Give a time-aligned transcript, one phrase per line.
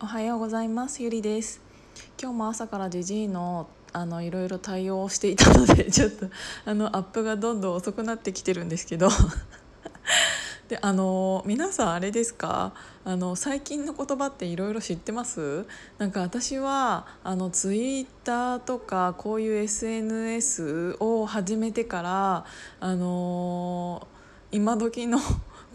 [0.00, 1.02] おはようございます。
[1.02, 1.60] ゆりです。
[2.22, 6.26] 今日も朝からジジイのあのいろいろ対応をしていたので ちょっと
[6.66, 9.08] あのアップがどんどん遅くなってきてるんですけど。
[10.68, 12.74] であの皆さんあれですか？
[13.04, 15.66] あの最近の言葉っていろいろ知ってます？
[15.98, 22.44] なんか私はあのツイッターとかこういう SNS を始めてから
[22.78, 24.06] あの
[24.52, 25.18] 今時の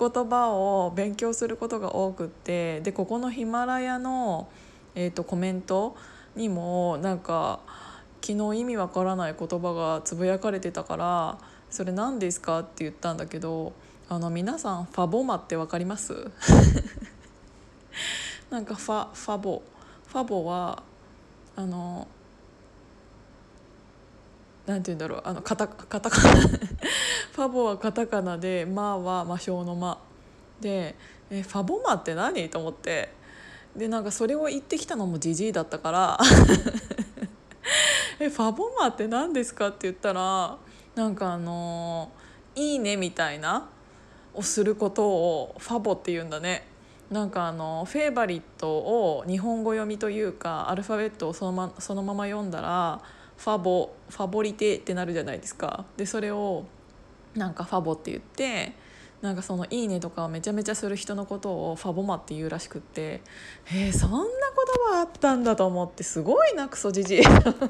[0.09, 4.47] 言葉を勉強することが多くってでここのヒマラヤの、
[4.95, 5.95] えーと、コメント
[6.35, 7.59] にもなんか
[8.21, 11.37] 昨日意味わからない言葉がつぶやかれてたから
[11.69, 13.73] 「それ何ですか?」って言ったんだけど
[14.09, 16.13] あの皆さんファボマって分かります？
[18.49, 19.61] なんかファファボ
[20.07, 20.83] ファボは
[21.55, 22.07] あの
[24.65, 29.99] なんて言うんだろうあのカタカタカナ ファボはカタカナで「マ」は魔性の「マ」
[30.61, 30.95] で
[31.29, 33.11] 「えファボマって何?」と思って
[33.75, 36.19] でなんかそれを言ってきたのもジジイだったから
[38.19, 40.57] えファボマって何ですか?」って言ったら
[40.95, 42.11] なんかあの
[42.55, 43.67] 「いいね」みたいな
[44.33, 46.67] をすることをファボって言うんだね。
[47.11, 53.01] なんかあのフェーバリットを日本語読みというかアルファベットをそのまそのまま読んだら
[53.43, 55.85] ファボファボリテってなるじゃないですか。
[55.97, 56.63] でそれを
[57.35, 58.71] なんかファボって言って
[59.21, 63.21] なんかその「いいね」とかをめちゃめちゃする人のことをファボマって言うらしくって
[63.67, 64.23] えー、そんな言
[64.93, 67.21] 葉あったんだと思ってすごいなクソじじい。
[67.27, 67.69] だか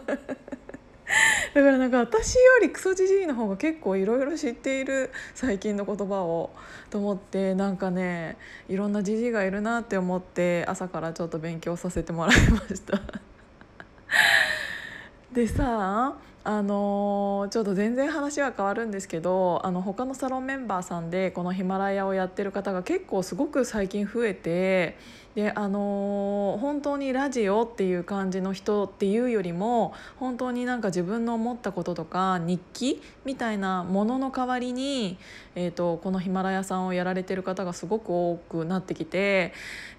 [1.53, 6.51] らなんか私よりクソじじいの方が結構いろいろ知っている最近の言葉を
[6.91, 8.37] と思ってなんかね
[8.69, 13.01] いろんなじじいがいるなって思って朝からちょっと勉強させてもらいました。
[15.33, 24.95] でさあのー、ちょっと全然話は変わるんですけどあの他のサロンメンバーさんでこのヒマラヤをやってる方が結構すごく最近増えて
[25.33, 35.17] であのー、本当にラジオっていう感じの人っていうよりも本当になんか自分の思ったこととか日記みたいなものの代わりに、
[35.55, 39.53] えーと、このヒマラヤさんをやられてる方がすごく多くなってきて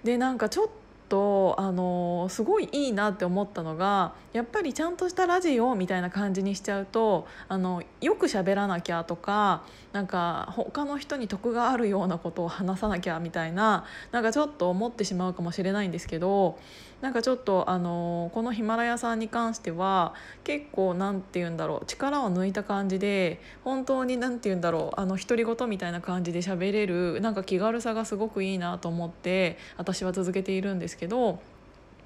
[0.05, 0.84] でなんかちょっと
[1.15, 16.59] とあのすごいいいなって思ったのがやっぱりちゃんとしたラジオみたいな感じにしちゃうとあのよく喋らなきゃとかなんか他の人に得があるようなことを話さなきゃみたいななんかちょっと思ってしまうかもしれないんですけど
[17.01, 31.04] なんかちょっとあのこのヒマラヤさんに関しては結構何て言うんだろう力を抜いた感じで本当に何て言うんだろうあの独り言みたいな感じで喋れるなんか気軽さがすごくいいなと思って私は続けているんですけど。
[31.05, 31.39] けど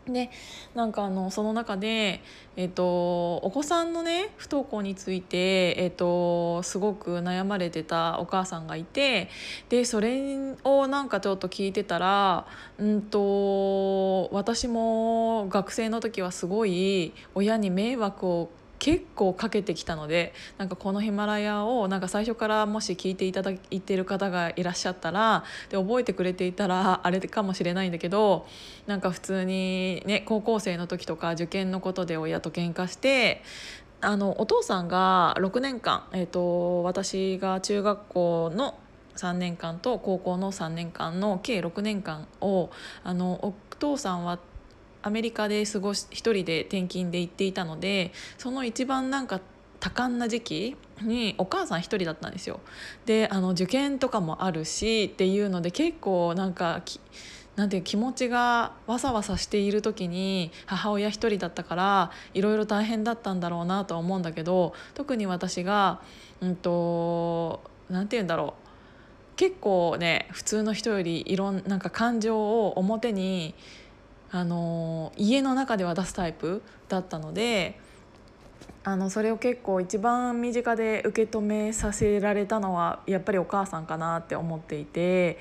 [0.08, 0.32] で
[0.74, 2.22] なんかあのその中で、
[2.56, 9.30] えーと、お子さんのね不登校について、えーと、すごく悩まれてたお母さんがいて
[9.70, 12.48] でそれをなんかちょっと聞いてたら、
[12.82, 18.50] んと私も学生の時はすごい親に迷惑を
[18.80, 28.48] 結構かけてきたのでなんかこのヒマラヤをなんか最初からもし聞いていただいてる方がいらっしゃったらで覚えてくれていたらあれかもしれないんだけど
[28.88, 33.44] なんか普通にね高校生の時とか受験のことで親と喧嘩して
[34.02, 38.80] あのお父さんが6年間、えーと、私が中学校の
[39.18, 42.70] 3年間と高校の3年間の計6年間を
[43.04, 44.40] あのお父さんは
[45.02, 49.40] アメリカで過ごし一人で転勤で行っていたのでその一番なんか
[49.80, 52.60] 多感な時期にお母さん一人だったんですよ。
[53.06, 56.82] であの受験とかもあるしっていうので結構なんか
[57.56, 66.02] なんていう気持ちがわさわさしている時に母親一人だったからいろいろ大変だったんだろうなとは思うんだけど特に私が
[66.42, 68.70] うんとなんて言うんだろう
[69.36, 73.56] 結構ね普通の人よりいろんなんか感情を表に
[74.32, 77.80] あの家の中では出すタイプだったので
[78.84, 85.38] あのそれを結構一番身近で受け止めさせられたのはやっぱりお母さんかなって思っていて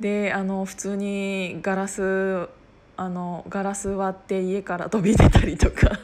[0.00, 2.48] であの普通にガラス
[2.96, 5.98] あのガラス割って家から飛び出たりとか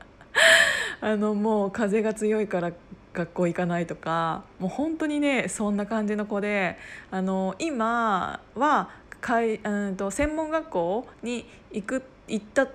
[1.00, 2.72] あのもう風が強いから
[3.12, 6.76] 学校行かないとかもう本当にねそんな感じの子で
[7.10, 8.90] あの今は
[9.20, 12.66] かいうんと専門学校に行く行った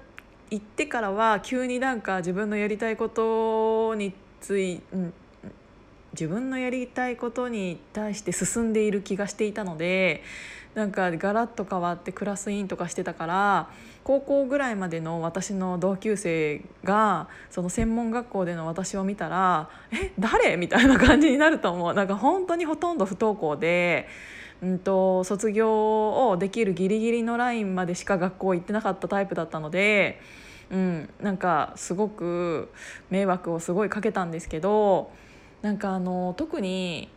[0.52, 5.14] 行ってからは急になんか自分のやりたいことについ、うん、
[6.14, 10.24] 自分のやりたいことに対して進んでいる気がしていたので
[10.76, 13.70] なんかガラッと変わってクラス委員とかしてたから
[14.04, 24.08] 高校ぐらいまでの私の同級生がその専門学校での私を見たら「え誰?」みたいな感じになると思うなんか本当にほとんど不登校で
[24.62, 30.20] うんと、卒業をできるギリギリのラインまでしか学校行ってなかったタイプだったので、
[30.72, 32.70] うん、なんかすごく
[33.10, 35.12] 迷惑をすごいかけたんですけど
[35.62, 37.10] なんかあの特に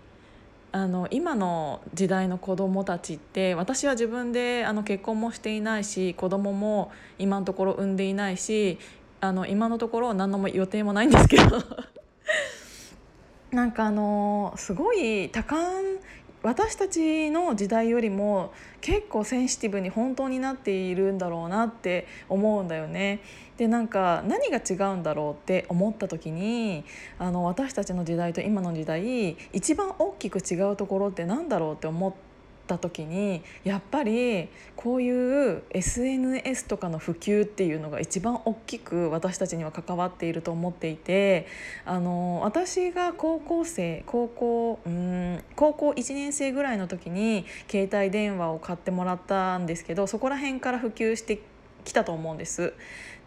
[0.70, 8.79] あの今の時代の子どもたちって私は自分であの結婚もしていないし子供も今のところ産んでいないし
[9.20, 11.62] あの今のところ何の予定もないんですけど
[13.50, 15.82] なんかあのすごい多感
[16.43, 23.20] 私たちの時代よりも結構センシティブに本当になっているんだろうなって思うんだよね。
[23.56, 26.85] でなんか何が違うんだろうって思った時に
[27.19, 32.27] あの私たちの時代と今の時代一番大きく違うところって何だろうって思って。
[32.74, 41.46] った時にやっぱりこういう SNS とかの普及っていうのが一番大きく私たちには関わっていると思っていて
[41.86, 51.57] あの私が高校生高校うん高校1年生ぐらいの時に携帯電話を買ってもらったんですけどそこら辺から普及してきて
[51.88, 52.75] 来たと思うんです。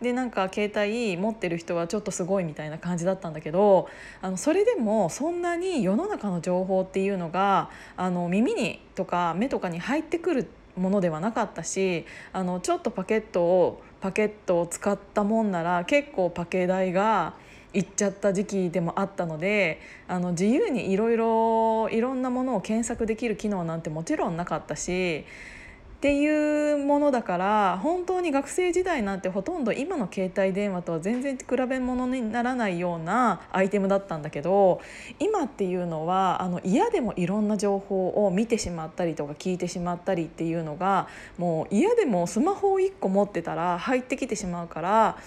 [0.02, 3.88] でなんか携帯持ってる人はちょっとすごいみたいな感じだったんだけど
[4.22, 17.36] あのそれでもそんなに世の中の情報っていうのがあの耳にとか目とかに入ってくるものではなかったしあのちょっとパケットをパケットを使ったもんなら結構パケ代が
[17.74, 25.26] 行っちゃった時期でもあったのであの自由にいろいろいろんなものを検索できる機能なんてもちろんなかったし
[26.02, 34.82] っていうものだから本当に学生時代なんてほとんど今の携帯電話とは全然比べ物にならないようなアイテムだったんだけど
[35.20, 41.08] 今っていうのはあの嫌でもいろんな情報を見てしまったりとか聞いてしまったりっていうのが
[41.38, 45.18] もう嫌でもスマホを1個持ってたら入ってきてしまうから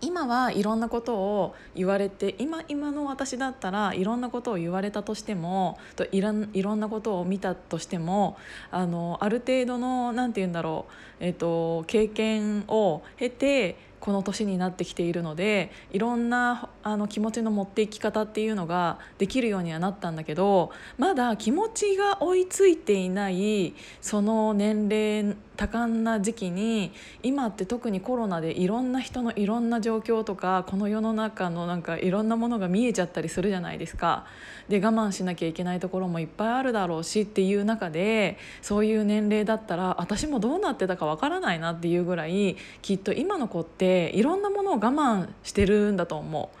[0.00, 8.36] 今はいろんなことを言われて今今の私だったらいろんなことを言われたとしてもといろいろんなことを見たとしても
[8.70, 26.92] あのある程度の何て言うんだろう、えーと経験を経てこの年になってきているのでいろんなあの気持ちの持っていき方っていうのができるようにはなったんだけどまだ気持ちが追いついていないその年齢多感な時期に
[27.24, 34.24] 今って特にコロナでいろんな人のいろんな状況とかこの世の中のなんかいろんなものが見えちゃったりするじゃないですか。
[34.68, 46.56] で我慢しなきゃいけないところもいっぱいあるだろうしっていう中でそういう年齢だったら私もどうなってたかわからないなっていうぐらいきっと今の子っていろんなものを我慢してるんだと思う。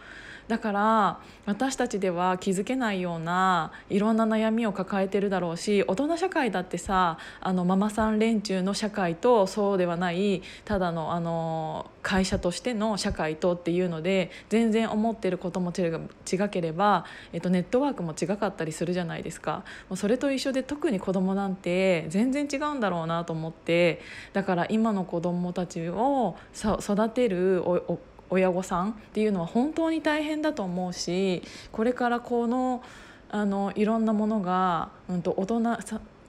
[0.48, 17.04] だから私たちでは気づけないようないろんな悩みを抱えてるだろうし大人社会だってさあのママさん連中の社会とそうではないただのあの会社としての社会とっていうので全然思ってることも違ければ、
[17.34, 19.62] えっと、ネットワークも違かったりするじゃないですか。
[19.90, 24.00] もうそれと一緒で特に子供なんて全然違うんだろうなと思って
[24.32, 27.98] だから今の子供たちを育てるお
[28.30, 31.42] 親御さんっていうのは本当に大変だと思うし
[31.72, 32.82] これからこの
[33.30, 35.62] あのいろんなものが、うんと、大人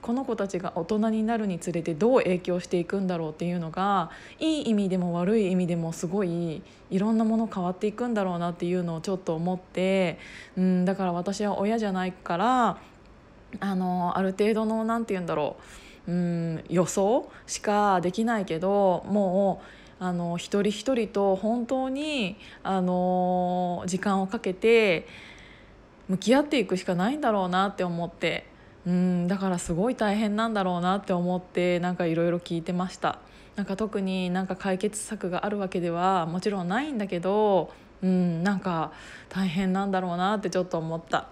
[0.02, 10.18] この子たちが大人になるにつれてどう影響していくんだろうっていうのがいい意味でも悪い意味でもすごいいろんなもの変わっていくんだろうなっていうのをちょっと思って、
[10.56, 12.78] うん、だから私は親じゃないから
[13.60, 15.56] あのある程度の何て言うんだろ
[16.08, 25.06] う、うん、予想しかできないけどもうあの一人一人と本当にあの時間をかけて
[26.08, 28.46] 向き合っていくしかないんだろうなって思って
[28.86, 33.18] うんだからすごい大変なんだろうなって思ってなんかいろいろ聞いてました
[33.56, 37.70] なんか特になんか解決策があるわけではもちろんないんだけど
[38.02, 38.92] うんなんか
[39.28, 41.28] 大変なんだろうなってちょっと思った。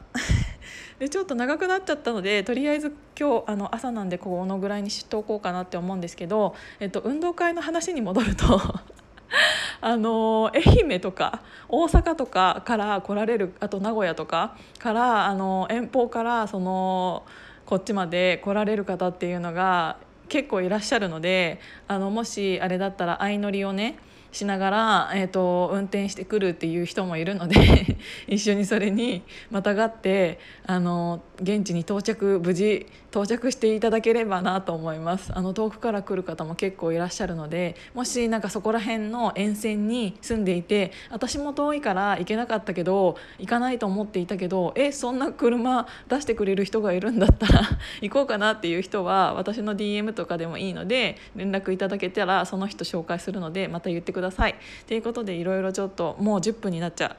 [0.98, 8.60] でちょっと長くなっちゃったのでとりあえず今日あの朝なんでこのぐらいにしとこうかなって思うんですけど、えっと、運動会の話に戻ると
[9.80, 17.24] あの愛媛とか大阪とかから来られるあと名古屋とかからあの遠方からその
[17.66, 19.98] こっちまで来られる方っていうのが
[20.28, 23.98] 結構いらっしゃるのであのもしあれだったら相乗りをね
[24.32, 27.96] しながら、えーと、運転してくるっていう人もいるので
[28.28, 35.32] 一緒にそれにまたがってあの現地に到着無事到着していただければなと思います。
[35.34, 47.62] あの遠くから来る方も結構いらっしゃるのでもしなんかそこら辺の沿線に住んでいて私も遠いから行けなかったけど行かないと思っていたけどえそんな車出してくれる人がいるんだったら
[48.02, 54.54] 行こうかなっていう人は私の DM とかでもいいので連絡いただけたらその人紹介するのでまた言ってください。
[54.86, 57.16] ということでいろいろちょっともう10分になっちゃう。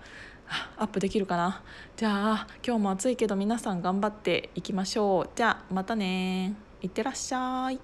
[0.78, 1.62] アップできるかな？
[1.96, 7.80] じゃあ今日も暑いけど皆さん頑張っていきましょうじゃあまたねいってらっしゃい